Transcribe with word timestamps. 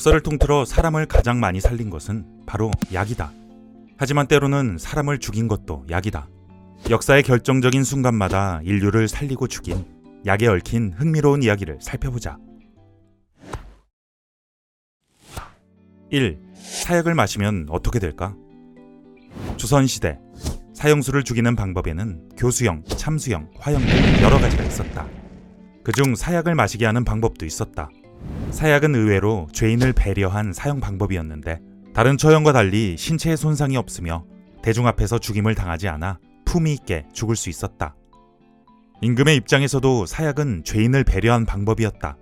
역사를 0.00 0.18
통틀어 0.18 0.64
사람을 0.64 1.04
가장 1.04 1.40
많이 1.40 1.60
살린 1.60 1.90
것은 1.90 2.24
바로 2.46 2.70
약이다. 2.90 3.34
하지만 3.98 4.26
때로는 4.26 4.78
사람을 4.78 5.18
죽인 5.18 5.46
것도 5.46 5.84
약이다. 5.90 6.26
역사의 6.88 7.22
결정적인 7.22 7.84
순간마다 7.84 8.62
인류를 8.64 9.08
살리고 9.08 9.46
죽인 9.46 9.84
약에 10.24 10.46
얽힌 10.46 10.94
흥미로운 10.96 11.42
이야기를 11.42 11.80
살펴보자. 11.82 12.38
1. 16.08 16.38
사약을 16.54 17.14
마시면 17.14 17.66
어떻게 17.68 17.98
될까? 17.98 18.34
조선시대 19.58 20.18
사형수를 20.72 21.24
죽이는 21.24 21.54
방법에는 21.56 22.30
교수형, 22.38 22.84
참수형, 22.86 23.50
화형 23.58 23.82
등 23.82 24.22
여러 24.22 24.38
가지가 24.38 24.64
있었다. 24.64 25.06
그중 25.84 26.14
사약을 26.14 26.54
마시게 26.54 26.86
하는 26.86 27.04
방법도 27.04 27.44
있었다. 27.44 27.90
사약은 28.52 28.94
의외로 28.94 29.46
죄인을 29.52 29.92
배려한 29.92 30.52
사형 30.52 30.80
방법이었는데 30.80 31.60
다른 31.94 32.16
처형과 32.16 32.52
달리 32.52 32.96
신체에 32.96 33.36
손상이 33.36 33.76
없으며 33.76 34.24
대중 34.62 34.86
앞에서 34.86 35.18
죽임을 35.18 35.54
당하지 35.54 35.88
않아 35.88 36.18
품위 36.44 36.72
있게 36.74 37.06
죽을 37.12 37.36
수 37.36 37.48
있었다. 37.48 37.94
임금의 39.02 39.36
입장에서도 39.36 40.06
사약은 40.06 40.64
죄인을 40.64 41.04
배려한 41.04 41.46
방법이었다. 41.46 42.16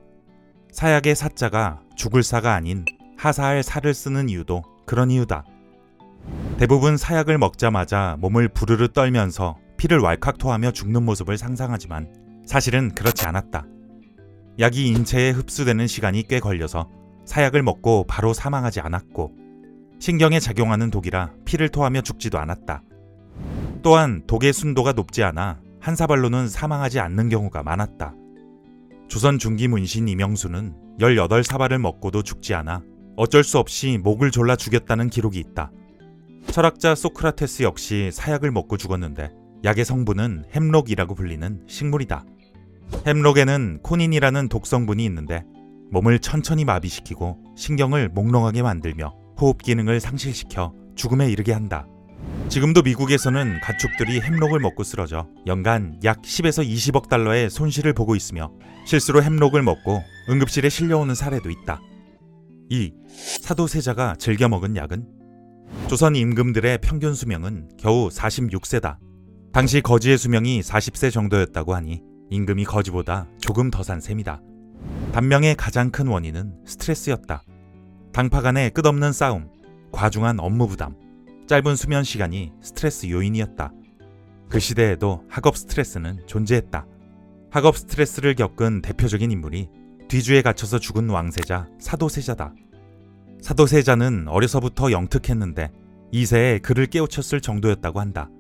사약의 0.71 1.17
사자가 1.17 1.81
죽을 1.97 2.23
사가 2.23 2.55
아닌 2.55 2.85
하사할 3.17 3.63
살을 3.63 3.95
쓰는 3.95 4.29
이유도 4.29 4.63
그런 4.87 5.11
이유다. 5.11 5.45
대부분 6.59 6.97
사약을 6.97 7.39
먹자마자 7.39 8.17
몸을 8.21 8.49
부르르 8.49 8.89
떨면서 8.93 9.57
피를 9.77 9.99
왈칵 9.99 10.39
토하며 10.39 10.73
죽는 10.73 11.05
모습을 11.05 11.39
상상하지만 11.39 12.13
사실은 12.47 12.95
그렇지 12.95 13.27
않았다. 13.27 13.67
약이 14.59 14.89
인체에 14.89 15.31
흡수되는 15.31 15.87
시간이 15.87 16.25
꽤 16.29 16.41
걸려서 16.41 16.91
사약을 17.25 17.63
먹고 17.63 18.07
바로 18.09 18.33
사망하지 18.33 18.81
않았고 18.81 19.33
신경에 20.01 20.41
작용하는 20.41 20.91
독이라 20.91 21.33
피를 21.45 21.69
토하며 21.69 22.01
죽지도 22.01 22.39
않았다. 22.39 22.83
또한 23.83 24.23
독의 24.27 24.53
순도가 24.53 24.93
높지 24.93 25.23
않아 25.23 25.61
한 25.81 25.95
사발로는 25.95 26.49
사망하지 26.49 26.99
않는 26.99 27.29
경우가 27.29 27.63
많았다. 27.63 28.15
조선 29.07 29.39
중기 29.39 29.69
문신 29.69 30.09
이명수는 30.09 30.75
18사발을 30.99 31.79
먹고도 31.79 32.23
죽지 32.23 32.55
않아 32.55 32.83
어쩔 33.17 33.45
수 33.45 33.59
없이 33.59 33.99
목을 34.03 34.33
졸라 34.33 34.57
죽였다는 34.57 35.09
기록이 35.09 35.39
있다. 35.39 35.71
철학자 36.51 36.95
소크라테스 36.95 37.63
역시 37.63 38.11
사약을 38.13 38.51
먹고 38.51 38.77
죽었는데 38.77 39.31
약의 39.65 39.85
성분은 39.85 40.47
햄록이라고 40.53 41.15
불리는 41.15 41.63
식물이다. 41.69 42.25
햄록에는 43.07 43.81
코닌이라는 43.83 44.49
독성분이 44.49 45.05
있는데 45.07 45.45
몸을 45.91 46.19
천천히 46.19 46.65
마비시키고 46.65 47.39
신경을 47.57 48.09
몽롱하게 48.11 48.63
만들며 48.63 49.15
호흡 49.41 49.63
기능을 49.63 50.01
상실시켜 50.01 50.73
죽음에 50.95 51.31
이르게 51.31 51.53
한다. 51.53 51.87
지금도 52.49 52.83
미국에서는 52.83 53.61
가축들이 53.63 54.21
햄록을 54.21 54.59
먹고 54.59 54.83
쓰러져 54.83 55.29
연간 55.47 55.99
약 56.05 56.23
10에서 56.23 56.67
20억 56.67 57.09
달러의 57.09 57.51
손실을 57.51 57.93
보고 57.93 58.17
있으며 58.17 58.53
실수로 58.87 59.23
햄록을 59.23 59.63
먹고 59.63 60.03
응급실에 60.29 60.69
실려오는 60.69 61.15
사례도 61.15 61.51
있다. 61.51 61.81
2. 62.71 62.93
사도세자가 63.43 64.17
즐겨 64.19 64.49
먹은 64.49 64.77
약은 64.77 65.07
조선 65.89 66.17
임금들의 66.17 66.79
평균 66.83 67.15
수명은 67.15 67.69
겨우 67.79 68.09
46세다. 68.09 68.99
당시 69.53 69.81
거지의 69.81 70.19
수명이 70.19 70.61
40세 70.61 71.13
정도였다고 71.13 71.75
하니 71.75 72.03
임금이 72.31 72.65
거지보다 72.65 73.27
조금 73.41 73.71
더 73.71 73.83
산 73.83 74.01
셈이다. 74.01 74.41
단명의 75.13 75.55
가장 75.57 75.91
큰 75.91 76.07
원인은 76.07 76.55
스트레스였다. 76.67 77.43
당파 78.13 78.43
간의 78.43 78.71
끝없는 78.71 79.13
싸움, 79.13 79.49
과중한 79.93 80.41
업무 80.41 80.67
부담, 80.69 80.95
짧은 81.47 81.77
수면 81.77 82.05
시간이 82.05 82.53
스트레스 82.63 83.09
요인이었다. 83.09 83.73
그 84.49 84.61
시대에도 84.61 85.25
학업 85.29 85.57
스트레스는 85.57 86.27
존재했다. 86.27 86.87
학업 87.51 87.77
스트레스를 87.77 88.35
겪은 88.35 88.83
대표적인 88.83 89.31
인물이 89.31 89.69
뒤주에 90.09 90.43
갇혀서 90.43 90.79
죽은 90.79 91.09
왕세자 91.09 91.69
사도세자다. 91.81 92.55
사도세자는 93.41 94.29
어려서부터 94.29 94.91
영특했는데 94.91 95.71
2세에 96.13 96.63
그를 96.63 96.87
깨우쳤을 96.87 97.41
정도였다고 97.41 98.01
한다. 98.01 98.31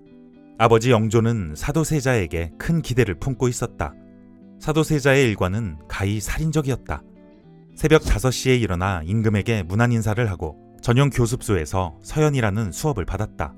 아버지 0.60 0.91
영조는 0.91 1.54
사도세자에게 1.56 2.50
큰 2.58 2.82
기대를 2.82 3.14
품고 3.14 3.46
있었다. 3.46 3.94
사도세자의 4.58 5.24
일과는 5.28 5.78
가히 5.86 6.19
살인적이었다. 6.19 7.00
새벽 7.76 8.02
5시에 8.02 8.60
일어나 8.60 9.02
임금에게 9.04 9.62
문안 9.62 9.92
인사를 9.92 10.28
하고 10.28 10.56
전용 10.82 11.10
교습소에서 11.10 11.98
서연이라는 12.02 12.72
수업을 12.72 13.04
받았다. 13.04 13.54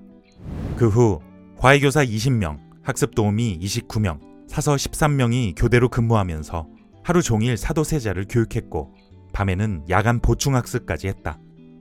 그 0.77 0.89
후 0.89 1.21
과외교사 1.56 2.05
20명, 2.05 2.59
학습 2.83 3.15
도우미 3.15 3.59
29명, 3.60 4.21
사서 4.47 4.75
13명이 4.75 5.55
교대로 5.56 5.89
근무하면서 5.89 6.69
하루 7.03 7.22
종일 7.22 7.56
사도세자를 7.56 8.27
교육했고 8.28 8.93
밤에는 9.33 9.84
야간 9.89 10.21
보충학습까지 10.21 11.09
했다. 11.09 11.39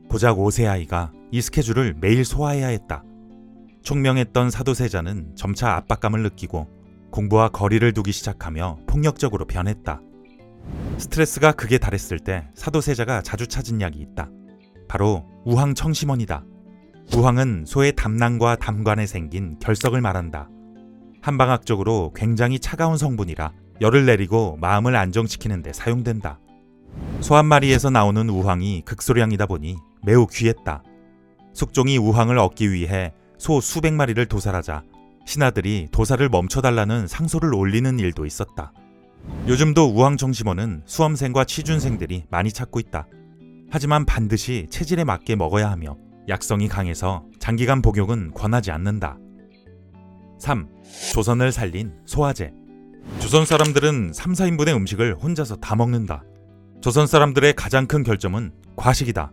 고작 0.09 0.37
5세 0.37 0.69
아이가 0.69 1.11
이 1.31 1.41
스케줄을 1.41 1.95
매일 1.99 2.23
소화해야 2.23 2.67
했다. 2.67 3.03
총명했던 3.81 4.49
사도세자는 4.51 5.35
점차 5.35 5.75
압박감을 5.75 6.23
느끼고 6.23 6.67
공부와 7.11 7.49
거리를 7.49 7.91
두기 7.93 8.11
시작하며 8.11 8.79
폭력적으로 8.87 9.45
변했다. 9.45 10.01
스트레스가 10.97 11.53
극에 11.53 11.77
달했을 11.77 12.19
때 12.19 12.47
사도세자가 12.53 13.21
자주 13.21 13.47
찾은 13.47 13.81
약이 13.81 13.99
있다. 13.99 14.29
바로 14.87 15.25
우황 15.45 15.73
청심원이다. 15.73 16.43
우황은 17.15 17.63
소의 17.65 17.93
담낭과 17.95 18.57
담관에 18.57 19.07
생긴 19.07 19.57
결석을 19.59 20.01
말한다. 20.01 20.49
한방학적으로 21.21 22.11
굉장히 22.15 22.59
차가운 22.59 22.97
성분이라 22.97 23.51
열을 23.81 24.05
내리고 24.05 24.57
마음을 24.57 24.95
안정시키는 24.95 25.63
데 25.63 25.73
사용된다. 25.73 26.39
소 27.21 27.35
한 27.35 27.45
마리에서 27.45 27.89
나오는 27.89 28.29
우황이 28.29 28.81
극소량이다 28.85 29.45
보니 29.47 29.77
매우 30.03 30.27
귀했다. 30.27 30.83
숙종이 31.53 31.97
우황을 31.97 32.37
얻기 32.37 32.71
위해 32.71 33.13
소 33.39 33.61
수백 33.61 33.93
마리를 33.93 34.23
도살하자 34.25 34.83
신하들이 35.25 35.87
도살을 35.91 36.27
멈춰달라는 36.29 37.07
상소를 37.07 37.53
올리는 37.53 37.97
일도 37.97 38.25
있었다. 38.25 38.73
요즘도 39.47 39.93
우황청심원은 39.93 40.83
수험생과 40.85 41.45
취준생들이 41.45 42.25
많이 42.29 42.51
찾고 42.51 42.79
있다. 42.79 43.07
하지만 43.71 44.05
반드시 44.05 44.67
체질에 44.69 45.05
맞게 45.05 45.35
먹어야 45.35 45.71
하며 45.71 45.97
약성이 46.27 46.67
강해서 46.67 47.23
장기간 47.39 47.81
복용은 47.81 48.33
권하지 48.33 48.71
않는다. 48.71 49.17
3. 50.39 50.67
조선을 51.13 51.51
살린 51.51 51.93
소화제. 52.05 52.51
조선 53.19 53.45
사람들은 53.45 54.11
3, 54.13 54.33
4인분의 54.33 54.75
음식을 54.75 55.15
혼자서 55.15 55.57
다 55.57 55.75
먹는다. 55.75 56.23
조선 56.81 57.07
사람들의 57.07 57.53
가장 57.53 57.87
큰 57.87 58.03
결점은 58.03 58.51
과식이다. 58.75 59.31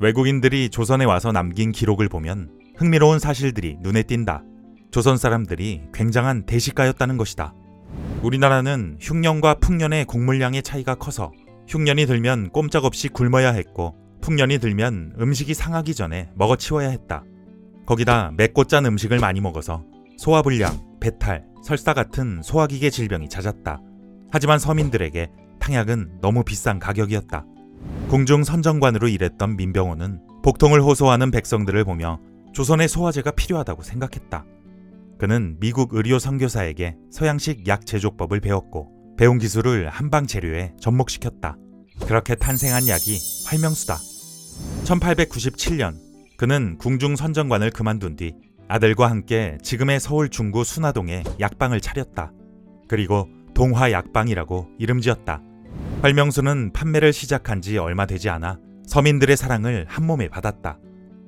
외국인들이 0.00 0.70
조선에 0.70 1.04
와서 1.04 1.32
남긴 1.32 1.72
기록을 1.72 2.08
보면 2.08 2.57
흥미로운 2.78 3.18
사실들이 3.18 3.76
눈에 3.80 4.04
띈다. 4.04 4.44
조선 4.92 5.16
사람들이 5.16 5.82
굉장한 5.92 6.46
대식가였다는 6.46 7.16
것이다. 7.16 7.52
우리나라는 8.22 8.98
흉년과 9.00 9.54
풍년의 9.54 10.04
곡물량의 10.04 10.62
차이가 10.62 10.94
커서 10.94 11.32
흉년이 11.66 12.06
들면 12.06 12.50
꼼짝없이 12.50 13.08
굶어야 13.08 13.50
했고 13.50 13.96
풍년이 14.20 14.58
들면 14.58 15.16
음식이 15.18 15.54
상하기 15.54 15.94
전에 15.96 16.30
먹어치워야 16.36 16.90
했다. 16.90 17.24
거기다 17.84 18.30
맵고 18.36 18.64
짠 18.64 18.86
음식을 18.86 19.18
많이 19.18 19.40
먹어서 19.40 19.82
소화불량, 20.16 21.00
배탈, 21.00 21.46
설사 21.64 21.94
같은 21.94 22.42
소화기계 22.44 22.90
질병이 22.90 23.28
잦았다. 23.28 23.80
하지만 24.30 24.60
서민들에게 24.60 25.32
탕약은 25.58 26.20
너무 26.20 26.44
비싼 26.44 26.78
가격이었다. 26.78 27.44
궁중 28.08 28.44
선정관으로 28.44 29.08
일했던 29.08 29.56
민병호는 29.56 30.20
복통을 30.44 30.80
호소하는 30.80 31.32
백성들을 31.32 31.84
보며 31.84 32.20
조선의 32.52 32.88
소화제가 32.88 33.32
필요하다고 33.32 33.82
생각했다. 33.82 34.44
그는 35.18 35.56
미국 35.58 35.94
의료 35.94 36.18
선교사에게 36.18 36.96
서양식 37.10 37.66
약 37.66 37.86
제조법을 37.86 38.40
배웠고 38.40 39.16
배운 39.16 39.38
기술을 39.38 39.88
한방 39.88 40.26
재료에 40.26 40.72
접목시켰다. 40.80 41.56
그렇게 42.06 42.34
탄생한 42.36 42.86
약이 42.86 43.18
활명수다. 43.46 43.96
1897년 44.84 45.96
그는 46.36 46.78
궁중 46.78 47.16
선정관을 47.16 47.70
그만둔 47.70 48.16
뒤 48.16 48.34
아들과 48.68 49.10
함께 49.10 49.58
지금의 49.62 49.98
서울 49.98 50.28
중구 50.28 50.62
순화동에 50.62 51.24
약방을 51.40 51.80
차렸다. 51.80 52.32
그리고 52.86 53.28
동화 53.54 53.90
약방이라고 53.90 54.68
이름 54.78 55.00
지었다. 55.00 55.42
활명수는 56.02 56.72
판매를 56.72 57.12
시작한 57.12 57.60
지 57.60 57.76
얼마 57.76 58.06
되지 58.06 58.28
않아 58.28 58.60
서민들의 58.86 59.36
사랑을 59.36 59.84
한 59.88 60.06
몸에 60.06 60.28
받았다. 60.28 60.78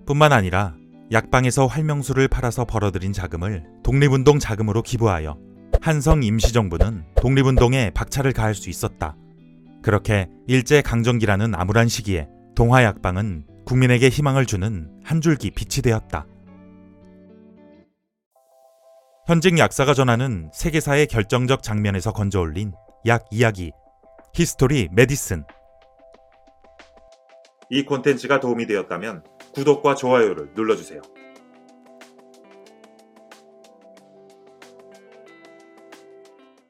뿐만 0.07 0.33
아니라 0.33 0.77
약방에서 1.13 1.67
활명수를 1.67 2.29
팔아서 2.29 2.65
벌어들인 2.65 3.13
자금을 3.13 3.65
독립운동 3.83 4.39
자금으로 4.39 4.83
기부하여 4.83 5.37
한성 5.81 6.23
임시정부는 6.23 7.05
독립운동에 7.17 7.91
박차를 7.91 8.33
가할 8.33 8.55
수 8.55 8.71
있었다. 8.71 9.17
그렇게 9.83 10.29
일제 10.47 10.83
강점기라는 10.83 11.55
암울한 11.55 11.89
시기에 11.89 12.29
동화 12.55 12.85
약방은 12.85 13.47
국민에게 13.65 14.09
희망을 14.09 14.47
주는 14.47 14.89
한 15.03 15.21
줄기 15.21 15.51
빛이 15.51 15.83
되었다. 15.83 16.27
현직 19.27 19.59
약사가 19.59 19.95
전하는 19.95 20.51
세계사의 20.53 21.07
결정적 21.07 21.63
장면에서 21.63 22.13
건져올린 22.13 22.73
약 23.07 23.25
이야기 23.31 23.73
History 24.35 24.89
Medicine 24.93 25.45
이 27.71 27.85
콘텐츠가 27.85 28.41
도움이 28.41 28.67
되었다면 28.67 29.25
구독과 29.53 29.95
좋아요를 29.95 30.51
눌러주세요. 30.55 31.03